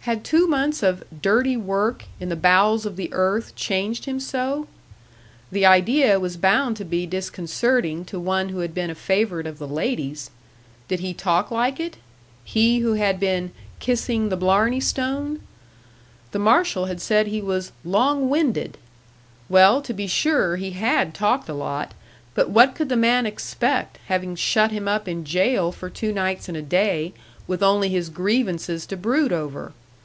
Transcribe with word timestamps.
Had 0.00 0.22
two 0.22 0.46
months 0.46 0.84
of 0.84 1.02
"dirty 1.20 1.56
work" 1.56 2.04
in 2.20 2.28
the 2.28 2.36
bowels 2.36 2.86
of 2.86 2.94
the 2.94 3.12
earth 3.12 3.56
changed 3.56 4.04
him 4.04 4.20
so? 4.20 4.68
The 5.50 5.66
idea 5.66 6.20
was 6.20 6.36
bound 6.36 6.76
to 6.76 6.84
be 6.84 7.06
disconcerting 7.08 8.04
to 8.04 8.20
one 8.20 8.50
who 8.50 8.60
had 8.60 8.72
been 8.72 8.88
a 8.88 8.94
favourite 8.94 9.48
of 9.48 9.58
the 9.58 9.66
ladies! 9.66 10.30
Did 10.86 11.00
he 11.00 11.12
talk 11.12 11.50
like 11.50 11.80
it? 11.80 11.96
he 12.44 12.78
who 12.78 12.92
had 12.94 13.18
been 13.18 13.50
"kissing 13.80 14.28
the 14.28 14.36
Blarney 14.36 14.78
stone!" 14.78 15.40
The 16.30 16.38
marshal 16.38 16.86
had 16.86 17.00
said 17.02 17.26
he 17.26 17.42
was 17.42 17.72
"long 17.84 18.30
winded!" 18.30 18.78
Well, 19.48 19.82
to 19.82 19.92
be 19.92 20.06
sure, 20.06 20.54
he 20.54 20.70
had 20.70 21.14
talked 21.14 21.48
a 21.48 21.52
lot; 21.54 21.94
but 22.32 22.48
what 22.48 22.76
could 22.76 22.90
the 22.90 22.96
man 22.96 23.26
expect 23.26 23.98
having 24.06 24.36
shut 24.36 24.70
him 24.70 24.86
up 24.86 25.08
in 25.08 25.24
jail 25.24 25.72
for 25.72 25.90
two 25.90 26.12
nights 26.12 26.46
and 26.48 26.56
a 26.56 26.62
day, 26.62 27.12
with 27.48 27.60
only 27.60 27.88
his 27.88 28.08
grievances 28.08 28.86
to 28.86 28.96
brood 28.96 29.32
over! 29.32 29.72